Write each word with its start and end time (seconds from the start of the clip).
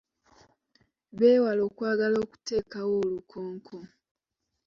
Beewale 1.17 1.61
okwagala 1.69 2.17
okuteekawo 2.25 2.93
olukonko. 3.05 3.77